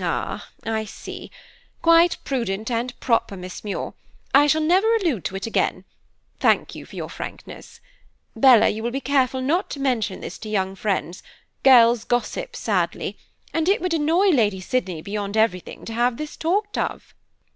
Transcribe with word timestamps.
"Ah, 0.00 0.48
I 0.66 0.84
see. 0.84 1.30
Quite 1.82 2.16
prudent 2.24 2.68
and 2.68 2.98
proper, 2.98 3.36
Miss 3.36 3.62
Muir. 3.62 3.94
I 4.34 4.48
shall 4.48 4.60
never 4.60 4.92
allude 4.96 5.24
to 5.26 5.36
it 5.36 5.46
again. 5.46 5.84
Thank 6.40 6.74
you 6.74 6.84
for 6.84 6.96
your 6.96 7.08
frankness. 7.08 7.80
Bella, 8.34 8.68
you 8.70 8.82
will 8.82 8.90
be 8.90 9.00
careful 9.00 9.40
not 9.40 9.70
to 9.70 9.78
mention 9.78 10.18
this 10.18 10.36
to 10.38 10.48
young 10.48 10.74
friends; 10.74 11.22
girls 11.62 12.02
gossip 12.02 12.56
sadly, 12.56 13.18
and 13.54 13.68
it 13.68 13.80
would 13.80 13.94
annoy 13.94 14.30
Lady 14.30 14.60
Sydney 14.60 15.00
beyond 15.00 15.36
everything 15.36 15.84
to 15.84 15.92
have 15.92 16.16
this 16.16 16.36
talked 16.36 16.76
of." 16.76 17.14